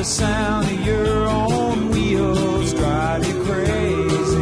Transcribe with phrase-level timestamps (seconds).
[0.00, 4.34] the sound of your own wheels drive you crazy.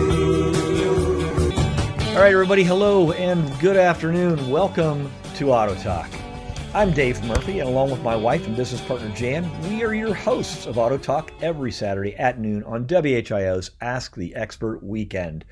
[2.11, 4.51] All right, everybody, hello and good afternoon.
[4.51, 6.09] Welcome to Auto Talk.
[6.75, 10.15] I'm Dave Murphy, and along with my wife and business partner Jan, we are your
[10.15, 15.45] hosts of Auto Talk every Saturday at noon on WHIO's Ask the Expert Weekend.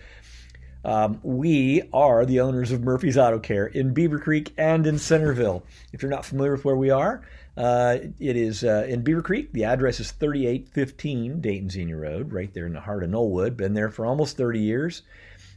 [0.87, 5.65] Um, we are the owners of Murphy's Auto Care in Beavercreek and in Centerville.
[5.93, 7.23] If you're not familiar with where we are,
[7.57, 9.51] uh, it is uh, in Beavercreek.
[9.51, 13.57] The address is 3815 Dayton Xenia Road, right there in the heart of Knollwood.
[13.57, 15.03] Been there for almost 30 years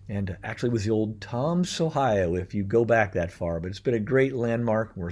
[0.09, 3.59] and actually was the old Tom's Sohio if you go back that far.
[3.59, 4.91] But it's been a great landmark.
[4.95, 5.11] We're,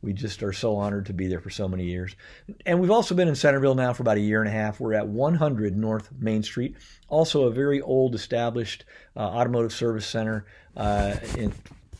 [0.00, 2.16] we just are so honored to be there for so many years.
[2.64, 4.80] And we've also been in Centerville now for about a year and a half.
[4.80, 6.76] We're at 100 North Main Street,
[7.08, 10.46] also a very old established uh, automotive service center
[10.78, 11.52] uh, in,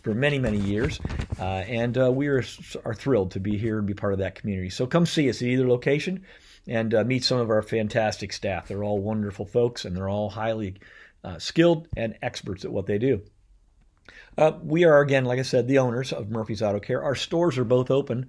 [0.03, 0.99] for many, many years.
[1.39, 2.43] Uh, and uh, we are,
[2.87, 4.71] are thrilled to be here and be part of that community.
[4.71, 6.25] So come see us at either location
[6.67, 8.69] and uh, meet some of our fantastic staff.
[8.69, 10.77] They're all wonderful folks and they're all highly
[11.25, 13.23] uh, skilled and experts at what they do.
[14.37, 17.03] Uh, we are, again, like I said, the owners of Murphy's Auto Care.
[17.03, 18.29] Our stores are both open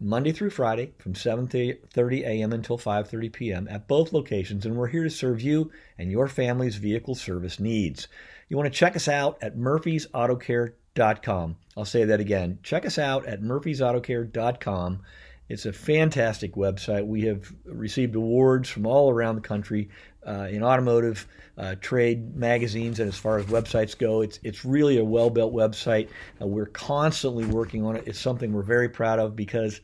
[0.00, 2.52] Monday through Friday from 7:30 a.m.
[2.52, 3.68] until 5:30 p.m.
[3.70, 8.08] at both locations, and we're here to serve you and your family's vehicle service needs.
[8.48, 11.56] You want to check us out at murphysautocare.com.
[11.76, 12.58] I'll say that again.
[12.62, 15.00] Check us out at murphysautocare.com.
[15.48, 17.06] It's a fantastic website.
[17.06, 19.88] We have received awards from all around the country
[20.28, 21.26] uh, in automotive
[21.56, 24.20] uh, trade magazines and as far as websites go.
[24.20, 26.08] It's it's really a well built website.
[26.40, 28.04] Uh, we're constantly working on it.
[28.06, 29.80] It's something we're very proud of because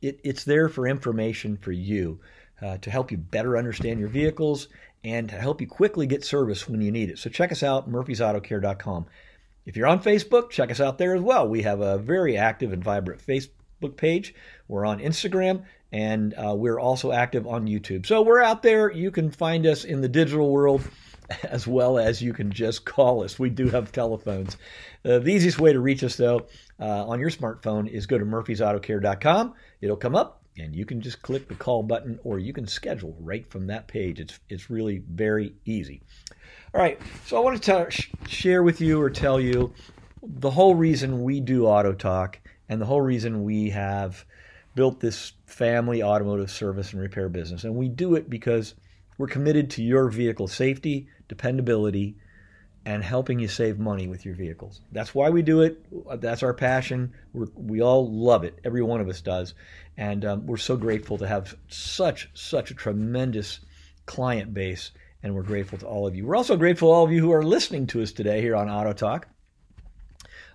[0.00, 2.20] it, it's there for information for you
[2.62, 4.68] uh, to help you better understand your vehicles
[5.04, 7.18] and to help you quickly get service when you need it.
[7.18, 9.06] So check us out, murphysautocare.com.
[9.66, 11.46] If you're on Facebook, check us out there as well.
[11.46, 14.34] We have a very active and vibrant Facebook page.
[14.66, 15.64] We're on Instagram
[15.94, 18.04] and uh, we're also active on YouTube.
[18.04, 18.90] So we're out there.
[18.90, 20.82] You can find us in the digital world
[21.44, 23.38] as well as you can just call us.
[23.38, 24.56] We do have telephones.
[25.04, 26.48] Uh, the easiest way to reach us, though,
[26.80, 29.54] uh, on your smartphone is go to murphysautocare.com.
[29.82, 33.16] It'll come up, and you can just click the call button, or you can schedule
[33.20, 34.18] right from that page.
[34.18, 36.02] It's it's really very easy.
[36.74, 39.72] All right, so I want to t- share with you or tell you
[40.24, 44.24] the whole reason we do Auto Talk and the whole reason we have
[44.74, 47.64] built this family automotive service and repair business.
[47.64, 48.74] And we do it because
[49.18, 52.16] we're committed to your vehicle safety, dependability,
[52.86, 54.82] and helping you save money with your vehicles.
[54.92, 55.84] That's why we do it.
[56.20, 57.14] That's our passion.
[57.32, 58.58] We're, we all love it.
[58.64, 59.54] Every one of us does.
[59.96, 63.60] And um, we're so grateful to have such, such a tremendous
[64.04, 64.90] client base.
[65.22, 66.26] And we're grateful to all of you.
[66.26, 68.68] We're also grateful to all of you who are listening to us today here on
[68.68, 69.28] Auto Talk.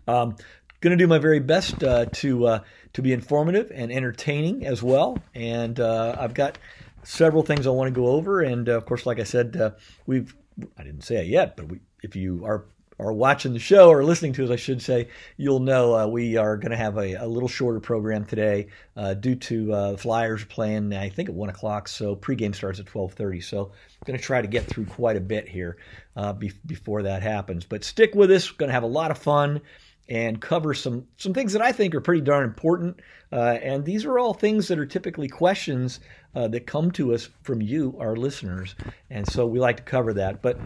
[0.07, 0.36] Um,
[0.82, 2.60] going to do my very best uh, to uh,
[2.94, 5.18] to be informative and entertaining as well.
[5.36, 6.58] And uh, I've got
[7.04, 8.42] several things I want to go over.
[8.42, 9.72] And uh, of course, like I said, uh,
[10.06, 10.36] we've
[10.78, 12.66] I didn't say it yet, but we, if you are
[13.00, 15.08] are watching the show or listening to us, I should say,
[15.38, 18.68] you'll know uh, we are going to have a, a, little shorter program today
[18.98, 21.88] uh, due to uh, Flyers playing, I think, at one o'clock.
[21.88, 23.40] So pregame starts at twelve thirty.
[23.40, 25.78] So I'm going to try to get through quite a bit here
[26.18, 27.66] uh, be- before that happens.
[27.66, 28.52] But stick with us.
[28.52, 29.62] We're going to have a lot of fun
[30.09, 33.00] and cover some some things that I think are pretty darn important.
[33.31, 36.00] Uh, and these are all things that are typically questions
[36.36, 38.75] uh, that come to us from you, our listeners.
[39.12, 40.42] And so we like to cover that.
[40.42, 40.59] But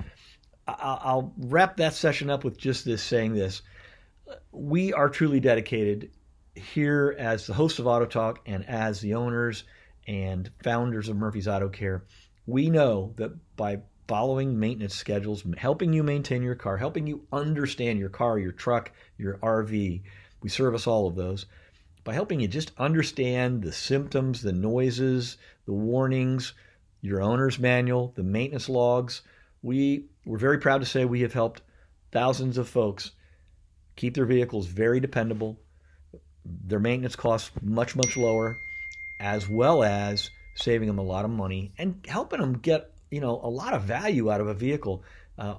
[0.66, 3.62] I'll wrap that session up with just this saying this.
[4.54, 6.12] We are truly dedicated
[6.56, 9.66] here as the host of Auto Talk and as the owners
[10.08, 12.06] and founders of Murphy's Auto Care.
[12.46, 18.00] We know that by following maintenance schedules, helping you maintain your car, helping you understand
[18.00, 20.02] your car, your truck, your RV.
[20.42, 21.46] We service all of those
[22.04, 26.54] by helping you just understand the symptoms, the noises, the warnings,
[27.02, 29.22] your owner's manual, the maintenance logs.
[29.62, 31.62] We we're very proud to say we have helped
[32.12, 33.12] thousands of folks
[33.96, 35.60] keep their vehicles very dependable,
[36.46, 38.58] their maintenance costs much much lower,
[39.20, 43.40] as well as saving them a lot of money and helping them get you know
[43.44, 45.04] a lot of value out of a vehicle.
[45.38, 45.56] Uh,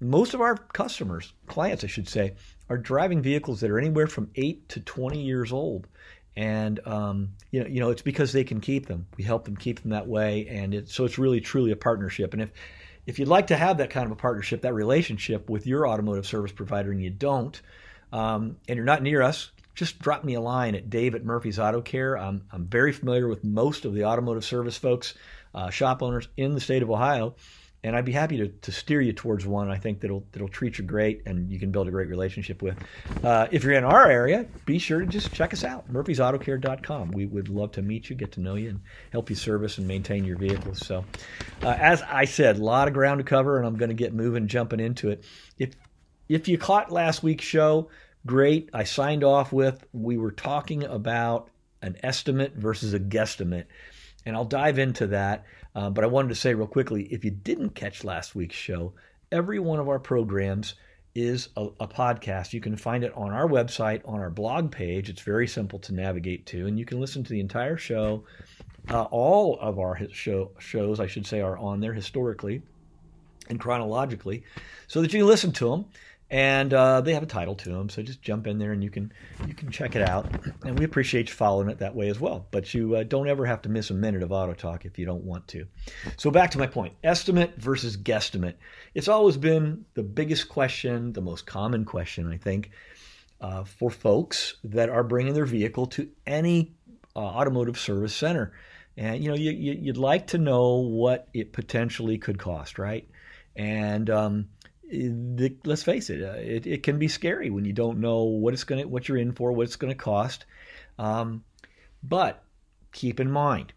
[0.00, 2.36] most of our customers, clients, I should say,
[2.70, 5.86] are driving vehicles that are anywhere from eight to twenty years old,
[6.36, 9.06] and um, you know, you know, it's because they can keep them.
[9.18, 12.32] We help them keep them that way, and it, so it's really truly a partnership.
[12.32, 12.50] And if
[13.06, 16.26] if you'd like to have that kind of a partnership, that relationship with your automotive
[16.26, 17.60] service provider, and you don't,
[18.10, 21.58] um, and you're not near us, just drop me a line at Dave at Murphy's
[21.58, 22.16] Auto Care.
[22.16, 25.14] I'm, I'm very familiar with most of the automotive service folks
[25.54, 27.34] uh, shop owners in the state of Ohio.
[27.82, 30.78] and I'd be happy to, to steer you towards one I think that'll that'll treat
[30.78, 32.76] you great and you can build a great relationship with.
[33.24, 37.12] Uh, if you're in our area, be sure to just check us out, murphysautocare.com.
[37.12, 38.80] We would love to meet you, get to know you, and
[39.12, 40.86] help you service and maintain your vehicles.
[40.86, 41.04] So,
[41.62, 44.12] uh, as I said, a lot of ground to cover, and I'm going to get
[44.12, 45.24] moving, jumping into it.
[45.58, 45.74] If
[46.28, 47.88] if you caught last week's show,
[48.26, 48.70] great.
[48.72, 51.48] I signed off with we were talking about
[51.82, 53.64] an estimate versus a guesstimate,
[54.26, 55.44] and I'll dive into that.
[55.74, 58.92] Uh, but I wanted to say real quickly if you didn't catch last week's show,
[59.30, 60.74] every one of our programs
[61.14, 62.52] is a, a, podcast.
[62.52, 65.08] You can find it on our website, on our blog page.
[65.08, 68.24] It's very simple to navigate to, and you can listen to the entire show.
[68.88, 72.62] Uh, all of our show, shows, I should say, are on there historically
[73.48, 74.44] and chronologically,
[74.86, 75.84] so that you can listen to them
[76.30, 77.88] and uh, they have a title to them.
[77.88, 79.12] So just jump in there and you can
[79.46, 80.26] you can check it out.
[80.64, 82.46] And we appreciate you following it that way as well.
[82.50, 85.06] But you uh, don't ever have to miss a minute of Auto Talk if you
[85.06, 85.66] don't want to.
[86.16, 88.54] So back to my point: estimate versus guesstimate.
[88.94, 92.70] It's always been the biggest question, the most common question, I think,
[93.40, 96.74] uh, for folks that are bringing their vehicle to any
[97.16, 98.52] uh, automotive service center.
[98.96, 103.08] And you know, you, you, would like to know what it potentially could cost, right?
[103.56, 104.48] And um,
[104.90, 108.54] the, let's face it, uh, it, it can be scary when you don't know what
[108.54, 110.44] it's going what you're in for, what it's going to cost.
[110.98, 111.44] Um,
[112.02, 112.42] but
[112.92, 113.72] keep in mind,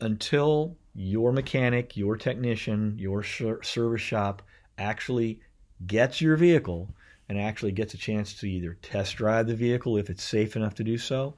[0.00, 4.42] until your mechanic, your technician, your service shop
[4.78, 5.40] actually
[5.86, 6.88] gets your vehicle
[7.28, 10.74] and actually gets a chance to either test drive the vehicle if it's safe enough
[10.74, 11.34] to do so,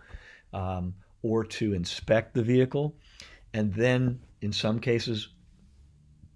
[0.52, 2.94] um, or to inspect the vehicle,
[3.52, 5.28] and then in some cases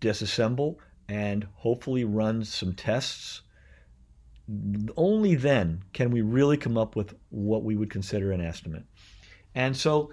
[0.01, 0.77] disassemble
[1.09, 3.43] and hopefully run some tests,
[4.97, 8.85] only then can we really come up with what we would consider an estimate.
[9.55, 10.11] And so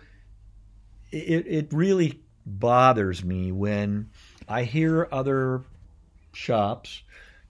[1.12, 4.10] it, it really bothers me when
[4.48, 5.64] I hear other
[6.34, 7.04] shops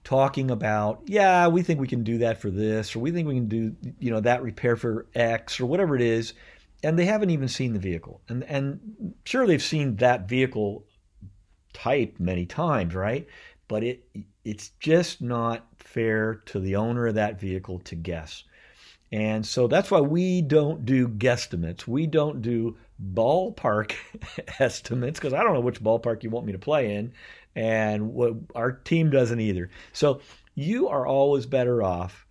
[0.04, 3.34] talking about, yeah, we think we can do that for this, or we think we
[3.34, 6.34] can do, you know, that repair for X, or whatever it is,
[6.82, 8.20] and they haven't even seen the vehicle.
[8.28, 10.84] And and sure they've seen that vehicle
[11.72, 13.26] type many times, right?
[13.68, 14.04] But it
[14.44, 18.44] it's just not fair to the owner of that vehicle to guess.
[19.12, 21.86] And so that's why we don't do guesstimates.
[21.86, 22.76] We don't do
[23.12, 23.92] ballpark
[24.58, 27.12] estimates because I don't know which ballpark you want me to play in,
[27.54, 29.70] and what our team doesn't either.
[29.92, 30.20] So
[30.54, 32.26] you are always better off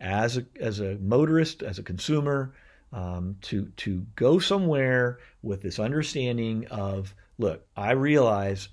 [0.00, 2.54] as a as a motorist, as a consumer,
[2.96, 8.70] um, to to go somewhere with this understanding of look, I realize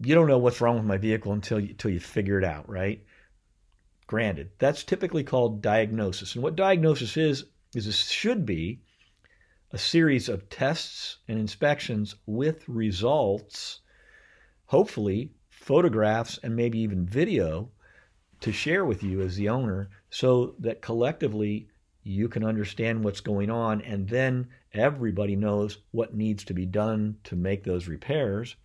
[0.00, 2.68] you don't know what's wrong with my vehicle until you, until you figure it out,
[2.68, 3.04] right?
[4.06, 6.34] Granted, that's typically called diagnosis.
[6.34, 7.44] And what diagnosis is,
[7.74, 8.80] is it should be
[9.70, 13.80] a series of tests and inspections with results,
[14.64, 17.68] hopefully photographs and maybe even video
[18.40, 21.68] to share with you as the owner so that collectively
[22.02, 27.16] you can understand what's going on and then everybody knows what needs to be done
[27.24, 28.56] to make those repairs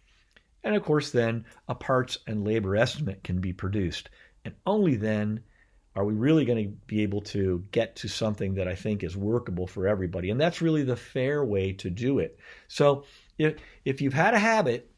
[0.63, 4.09] and of course, then a parts and labor estimate can be produced.
[4.45, 5.41] And only then
[5.95, 9.15] are we really going to be able to get to something that I think is
[9.15, 10.31] workable for everybody.
[10.31, 12.39] And that's really the fair way to do it.
[12.68, 13.03] So
[13.38, 14.89] if, if you've had a habit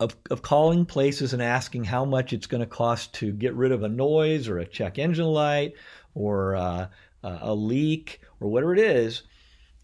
[0.00, 3.72] of, of calling places and asking how much it's going to cost to get rid
[3.72, 5.74] of a noise or a check engine light
[6.14, 6.86] or uh,
[7.22, 9.22] a leak or whatever it is,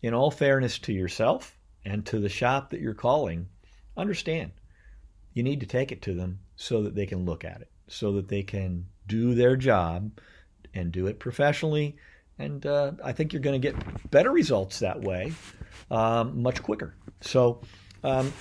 [0.03, 3.49] in all fairness to yourself and to the shop that you're calling,
[3.97, 4.53] understand
[5.39, 8.13] you need to take it to them so that they can look at it, so
[8.13, 10.11] that they can do their job
[10.75, 11.97] and do it professionally.
[12.41, 15.33] And uh, I think you're going to get better results that way,
[15.93, 16.95] um, much quicker.
[17.21, 17.61] So,
[18.03, 18.33] um,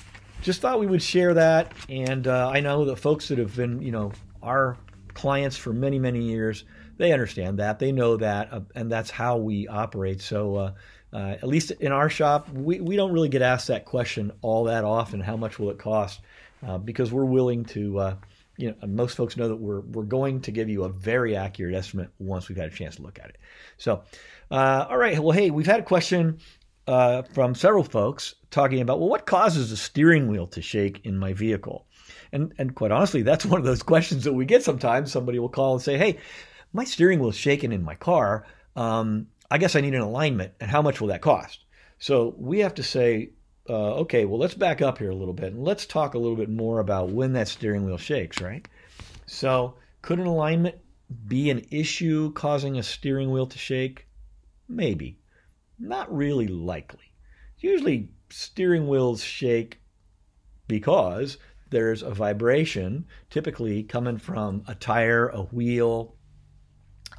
[0.42, 1.72] just thought we would share that.
[1.90, 4.12] And uh, I know the folks that have been, you know,
[4.42, 4.78] our
[5.14, 6.64] clients for many, many years,
[6.98, 7.80] they understand that.
[7.80, 8.52] They know that.
[8.52, 10.22] Uh, and that's how we operate.
[10.22, 10.74] So, uh,
[11.14, 14.66] uh, at least in our shop, we, we don't really get asked that question all
[14.66, 16.20] that often how much will it cost?
[16.66, 18.00] uh, because we're willing to.
[18.00, 18.16] Uh,
[18.60, 21.76] you know, most folks know that we're we're going to give you a very accurate
[21.76, 23.38] estimate once we've had a chance to look at it.
[23.78, 24.02] So,
[24.50, 25.20] uh, all right.
[25.20, 26.40] Well, hey, we've had a question
[26.86, 31.34] from several folks talking about well, what causes the steering wheel to shake in my
[31.34, 31.86] vehicle?
[32.32, 35.12] And and quite honestly, that's one of those questions that we get sometimes.
[35.12, 36.18] Somebody will call and say, "Hey,
[36.74, 38.46] my steering wheel is shaking in my car.
[38.76, 41.64] Um, I guess I need an alignment, and how much will that cost?"
[42.00, 43.32] So we have to say,
[43.70, 46.36] uh, okay, well, let's back up here a little bit and let's talk a little
[46.38, 48.68] bit more about when that steering wheel shakes, right?
[49.26, 50.76] So, could an alignment
[51.28, 54.08] be an issue causing a steering wheel to shake?
[54.70, 55.20] Maybe.
[55.80, 57.14] Not really likely.
[57.60, 59.80] Usually, steering wheels shake
[60.68, 61.38] because
[61.70, 66.16] there's a vibration typically coming from a tire, a wheel,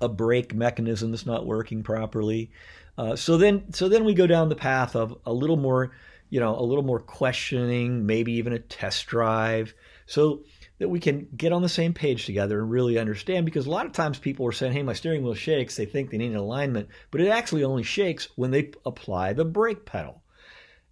[0.00, 2.50] a brake mechanism that's not working properly.
[2.96, 5.92] Uh, so then, so then we go down the path of a little more,
[6.30, 9.74] you know, a little more questioning, maybe even a test drive,
[10.06, 10.42] so
[10.78, 13.44] that we can get on the same page together and really understand.
[13.44, 16.10] Because a lot of times people are saying, "Hey, my steering wheel shakes." They think
[16.10, 20.22] they need an alignment, but it actually only shakes when they apply the brake pedal.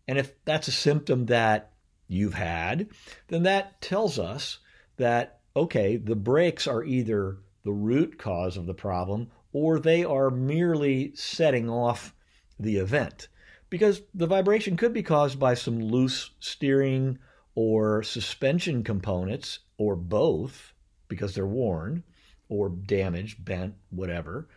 [0.09, 1.73] And if that's a symptom that
[2.09, 2.89] you've had,
[3.29, 4.59] then that tells us
[4.97, 10.31] that okay, the brakes are either the root cause of the problem, or they are
[10.31, 12.15] merely setting off
[12.61, 13.27] the event.
[13.69, 17.19] Because the vibration could be caused by some loose steering
[17.57, 20.73] or suspension components, or both,
[21.09, 22.05] because they're worn
[22.49, 24.49] or damaged, bent, whatever.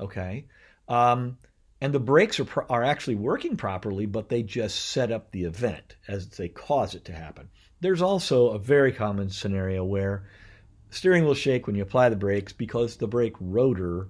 [0.00, 0.46] Okay.
[0.88, 1.38] Um,
[1.80, 5.94] and the brakes are, are actually working properly, but they just set up the event
[6.08, 7.48] as they cause it to happen.
[7.80, 10.26] There's also a very common scenario where
[10.96, 14.08] steering will shake when you apply the brakes because the brake rotor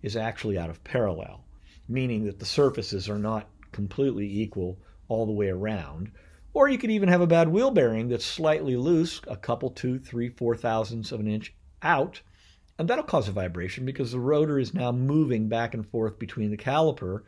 [0.00, 1.44] is actually out of parallel,
[1.88, 4.78] meaning that the surfaces are not completely equal
[5.08, 6.12] all the way around.
[6.52, 9.98] Or you could even have a bad wheel bearing that's slightly loose, a couple, two,
[9.98, 11.52] three, four thousandths of an inch
[11.82, 12.20] out,
[12.78, 16.52] and that'll cause a vibration because the rotor is now moving back and forth between
[16.52, 17.22] the caliper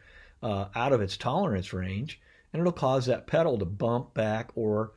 [0.45, 2.21] uh, out of its tolerance range,
[2.53, 4.93] and it'll cause that pedal to bump back or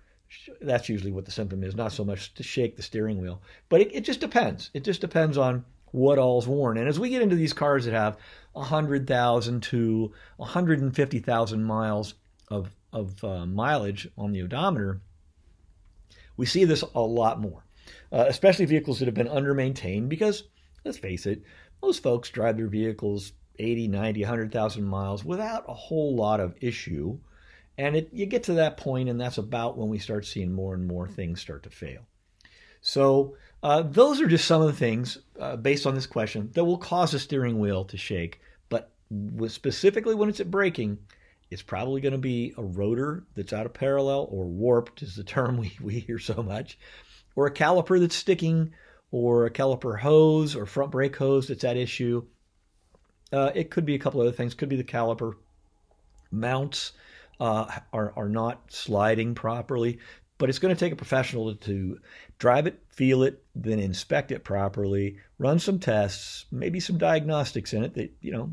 [0.62, 3.42] that's usually what the symptom is, not so much to shake the steering wheel.
[3.68, 4.70] But it, it just depends.
[4.74, 6.78] It just depends on what all's worn.
[6.78, 8.18] And as we get into these cars that have
[8.54, 12.14] 100,000 to 150,000 miles
[12.50, 15.02] of, of uh, mileage on the odometer,
[16.38, 17.64] we see this a lot more,
[18.12, 20.44] uh, especially vehicles that have been under maintained because,
[20.86, 21.42] let's face it,
[21.82, 27.20] most folks drive their vehicles 80, 90, 100,000 miles without a whole lot of issue.
[27.80, 30.74] And it, you get to that point, and that's about when we start seeing more
[30.74, 32.02] and more things start to fail.
[32.82, 36.66] So, uh, those are just some of the things uh, based on this question that
[36.66, 38.42] will cause the steering wheel to shake.
[38.68, 38.92] But
[39.48, 40.98] specifically when it's at braking,
[41.50, 45.24] it's probably going to be a rotor that's out of parallel or warped, is the
[45.24, 46.78] term we, we hear so much,
[47.38, 48.74] or a caliper that's sticking,
[49.12, 52.26] or a caliper hose or front brake hose that's at issue.
[53.32, 54.54] Uh, it could be a couple other things.
[54.54, 55.36] Could be the caliper
[56.30, 56.92] mounts
[57.40, 60.00] uh, are, are not sliding properly.
[60.38, 62.00] But it's going to take a professional to
[62.38, 67.84] drive it, feel it, then inspect it properly, run some tests, maybe some diagnostics in
[67.84, 68.52] it that you know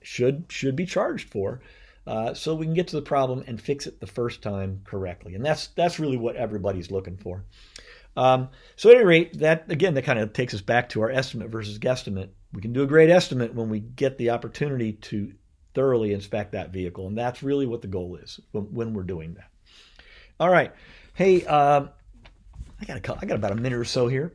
[0.00, 1.60] should should be charged for,
[2.06, 5.34] uh, so we can get to the problem and fix it the first time correctly.
[5.34, 7.44] And that's that's really what everybody's looking for.
[8.16, 11.10] Um, so at any rate, that again, that kind of takes us back to our
[11.10, 12.30] estimate versus guesstimate.
[12.52, 15.34] We can do a great estimate when we get the opportunity to
[15.76, 17.06] thoroughly inspect that vehicle.
[17.06, 19.50] And that's really what the goal is when, when we're doing that.
[20.40, 20.72] All right.
[21.14, 21.86] Hey, uh,
[22.80, 24.34] I got a, I got about a minute or so here.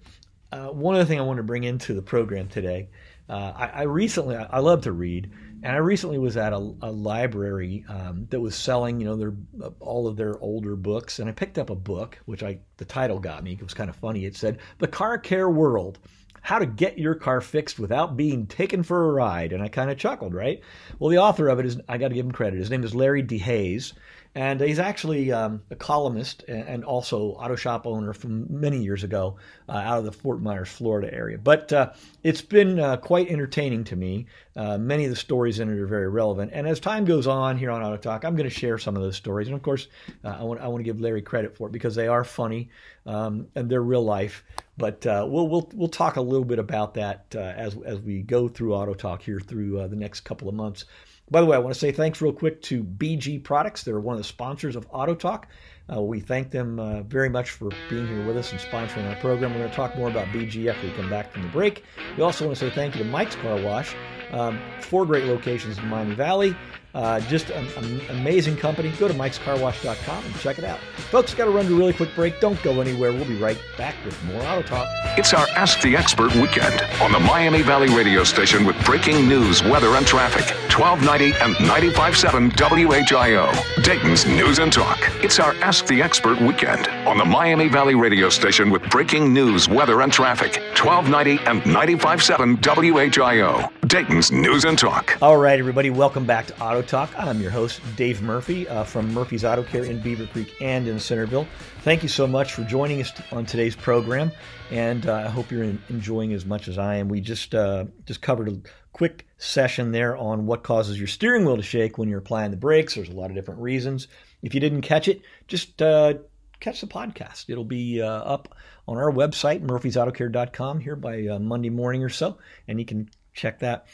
[0.52, 2.90] Uh, one other thing I want to bring into the program today.
[3.28, 5.32] Uh, I, I, recently, I, I, love to read,
[5.64, 9.34] and I recently was at a, a library um, that was selling, you know, their
[9.80, 13.20] all of their older books, and I picked up a book, which I the title
[13.20, 13.54] got me.
[13.54, 14.26] It was kind of funny.
[14.26, 16.00] It said "The Car Care World:
[16.42, 19.54] how to get your car fixed without being taken for a ride.
[19.54, 20.62] And I kind of chuckled, right?
[21.00, 22.58] Well, the author of it is, I got to give him credit.
[22.58, 23.94] His name is Larry DeHaze.
[24.34, 29.36] And he's actually um, a columnist and also auto shop owner from many years ago
[29.68, 31.38] uh, out of the Fort Myers, Florida area.
[31.38, 31.92] But uh,
[32.24, 34.28] it's been uh, quite entertaining to me.
[34.56, 36.52] Uh, many of the stories in it are very relevant.
[36.54, 39.02] And as time goes on here on Auto Talk, I'm going to share some of
[39.02, 39.48] those stories.
[39.48, 39.90] And of course,
[40.24, 42.70] uh, I, want, I want to give Larry credit for it because they are funny
[43.06, 44.46] um, and they're real life.
[44.78, 48.48] But uh, we'll, we'll, we'll talk a little bit about that as, as we go
[48.48, 50.86] through Auto Talk here through the next couple of months.
[51.32, 53.84] By the way, I want to say thanks real quick to BG Products.
[53.84, 55.48] They're one of the sponsors of Auto Talk.
[55.92, 59.16] Uh, we thank them uh, very much for being here with us and sponsoring our
[59.18, 59.52] program.
[59.52, 61.84] We're going to talk more about BG after we come back from the break.
[62.16, 63.96] We also want to say thank you to Mike's Car Wash.
[64.32, 66.56] Um, four great locations in Miami Valley.
[66.94, 68.92] Uh, just an, an, amazing company.
[69.00, 70.80] Go to mikescarwash.com and check it out.
[71.10, 72.40] Folks, got to run to a really quick break.
[72.42, 73.14] Don't go anywhere.
[73.14, 74.88] We'll be right back with more Auto Talk.
[75.18, 79.64] It's our Ask the Expert weekend on the Miami Valley radio station with breaking news,
[79.64, 80.44] weather, and traffic.
[80.78, 83.84] 1290 and 95.7 WHIO.
[83.84, 85.00] Dayton's News and Talk.
[85.24, 89.68] It's our Ask the Expert weekend on the Miami Valley radio station with breaking news,
[89.68, 90.62] weather, and traffic.
[90.80, 93.72] 1290 and 95.7 WHIO.
[93.88, 95.18] Dayton's News and Talk.
[95.22, 97.10] All right, everybody, welcome back to Auto Talk.
[97.18, 101.48] I'm your host, Dave Murphy uh, from Murphy's Auto Care in Beavercreek and in Centerville.
[101.82, 104.32] Thank you so much for joining us on today's program,
[104.70, 107.10] and uh, I hope you're enjoying as much as I am.
[107.10, 108.58] We just uh, just covered a
[108.94, 112.58] quick session there on what causes your steering wheel to shake when you're applying the
[112.58, 112.96] brakes.
[112.96, 114.08] There's a lot of different reasons.
[114.42, 116.16] If you didn't catch it, just uh,
[116.60, 117.50] catch the podcast.
[117.50, 118.56] It'll be uh, up
[118.88, 123.60] on our website, murphysautocare.com, here by uh, Monday morning or so, and you can check
[123.60, 123.88] that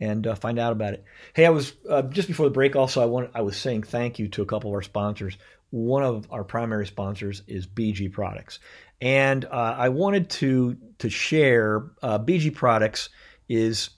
[0.00, 1.04] and uh, find out about it.
[1.34, 2.76] Hey, I was uh, just before the break.
[2.76, 5.36] Also, I want I was saying thank you to a couple of our sponsors.
[5.70, 8.58] One of our primary sponsors is BG Products,
[9.00, 13.08] and uh, I wanted to to share BG Products
[13.48, 13.90] is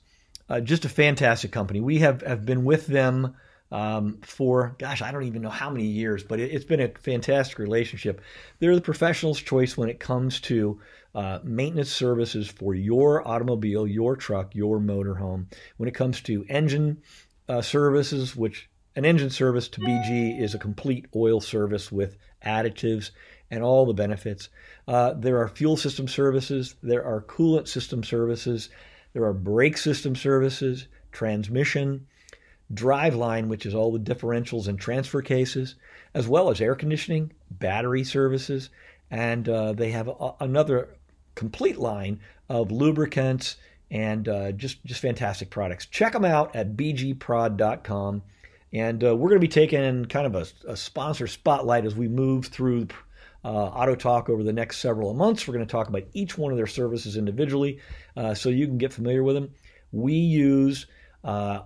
[0.63, 1.81] just a fantastic company.
[1.81, 3.37] We have have been with them.
[3.71, 6.89] Um, for gosh, I don't even know how many years, but it, it's been a
[6.89, 8.23] fantastic relationship.
[8.59, 10.81] They're the professional's choice when it comes to
[11.15, 15.47] uh, maintenance services for your automobile, your truck, your motorhome.
[15.77, 17.03] When it comes to engine
[17.49, 23.11] uh, services, which an engine service to BG is a complete oil service with additives
[23.51, 24.49] and all the benefits.
[24.87, 28.71] Uh, there are fuel system services, there are coolant system services,
[29.13, 32.07] there are brake system services, transmission,
[32.73, 35.77] driveline, which is all the differentials and transfer cases,
[36.15, 38.71] as well as air conditioning, battery services,
[39.11, 40.91] and uh, they have a, another
[41.35, 43.57] complete line of lubricants
[43.91, 45.87] and uh, just just fantastic products.
[45.87, 48.23] Check them out at bgprod.com.
[48.71, 52.07] And uh, we're going to be taking kind of a, a, sponsor spotlight as we
[52.07, 52.89] move through
[53.43, 55.49] uh, Auto Talk over the next several months.
[55.49, 57.81] We're going to talk about each one of their services individually
[58.15, 59.55] uh, so you can get familiar with them.
[59.91, 60.87] We use
[61.25, 61.61] uh,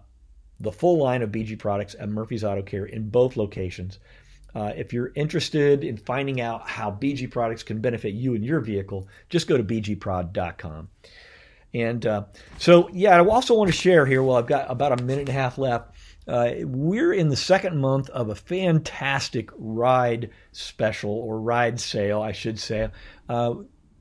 [0.63, 3.99] the full line of BG products at Murphy's Auto Care in both locations.
[4.55, 8.61] Uh, if you're interested in finding out how BG products can benefit you and your
[8.61, 10.89] vehicle, just go to bgprod.com.
[11.75, 12.25] And uh,
[12.59, 15.29] so, yeah, I also want to share here, well, I've got about a minute and
[15.31, 15.95] a half left.
[16.29, 22.33] Uh, we're in the second month of a fantastic ride special or ride sale, I
[22.33, 22.91] should say.
[23.29, 23.55] Uh,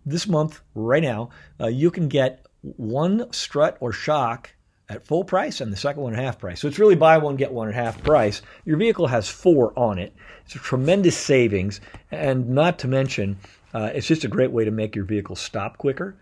[0.05, 4.51] this month, right now, uh, you can get one strut or shock
[4.91, 6.59] at full price and the second one at half price.
[6.59, 8.41] So it's really buy one, get one at half price.
[8.65, 10.13] Your vehicle has four on it.
[10.45, 11.81] It's a tremendous savings.
[12.11, 13.37] And not to mention,
[13.73, 16.15] uh, it's just a great way to make your vehicle stop quicker,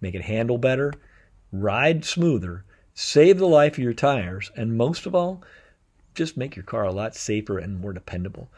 [0.00, 0.92] make it handle better,
[1.52, 2.64] ride smoother,
[2.94, 5.42] save the life of your tires, and most of all,
[6.14, 8.48] just make your car a lot safer and more dependable.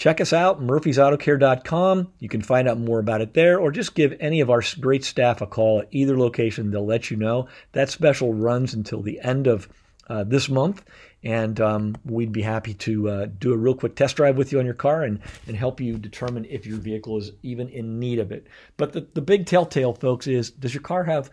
[0.00, 2.10] Check us out, murphysautocare.com.
[2.20, 5.04] You can find out more about it there, or just give any of our great
[5.04, 6.70] staff a call at either location.
[6.70, 7.48] They'll let you know.
[7.72, 9.68] That special runs until the end of
[10.08, 10.86] uh, this month,
[11.22, 14.58] and um, we'd be happy to uh, do a real quick test drive with you
[14.58, 18.20] on your car and, and help you determine if your vehicle is even in need
[18.20, 18.46] of it.
[18.78, 21.30] But the, the big telltale, folks, is does your car have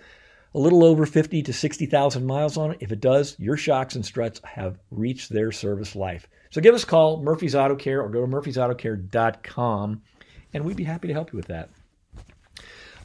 [0.53, 2.79] a little over 50 to 60,000 miles on it?
[2.81, 6.27] If it does, your shocks and struts have reached their service life.
[6.49, 10.01] So give us a call, Murphy's Auto Care, or go to murphysautocare.com,
[10.53, 11.69] and we'd be happy to help you with that.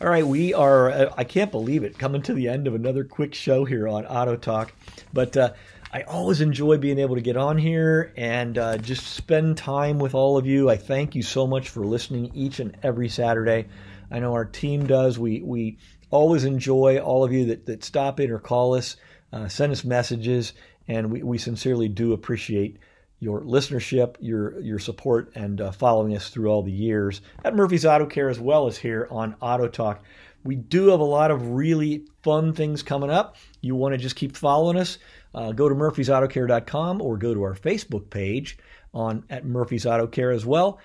[0.01, 3.05] All right, we are, uh, I can't believe it, coming to the end of another
[3.05, 4.73] quick show here on Auto Talk.
[5.13, 5.53] But uh,
[5.93, 10.15] I always enjoy being able to get on here and uh, just spend time with
[10.15, 10.71] all of you.
[10.71, 13.69] I thank you so much for listening each and every Saturday.
[14.11, 15.19] I know our team does.
[15.19, 15.79] We, we
[16.11, 18.97] always enjoy all of you that, that stop in or call us,
[19.33, 20.53] uh, send us messages,
[20.89, 22.79] and we, we sincerely do appreciate
[23.23, 27.87] your listenership, your your support, and uh, following us through all the years at Murphy's
[27.87, 30.03] Auto Care as well as here on Auto Talk.
[30.43, 33.37] We do have a lot of really fun things coming up.
[33.61, 34.99] You want to just keep following us?
[35.33, 38.59] Uh, go to murphysautocare.com or go to our Facebook page
[38.93, 40.81] on at Murphy's Auto Care as well.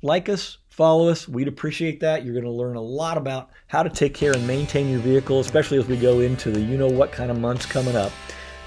[0.00, 1.26] Like us, follow us.
[1.26, 2.24] We'd appreciate that.
[2.24, 5.40] You're going to learn a lot about how to take care and maintain your vehicle,
[5.40, 8.12] especially as we go into the you know what kind of months coming up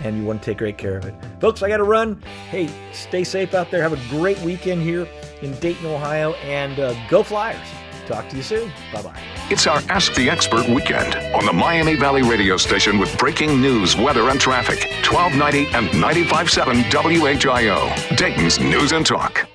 [0.03, 1.13] and you want to take great care of it.
[1.39, 2.21] Folks, I got to run.
[2.49, 3.81] Hey, stay safe out there.
[3.81, 5.07] Have a great weekend here
[5.41, 7.67] in Dayton, Ohio, and uh, go Flyers.
[8.05, 8.71] Talk to you soon.
[8.91, 9.19] Bye bye.
[9.49, 13.95] It's our Ask the Expert weekend on the Miami Valley radio station with breaking news,
[13.95, 14.89] weather, and traffic.
[15.09, 19.53] 1290 and 957 WHIO, Dayton's News and Talk.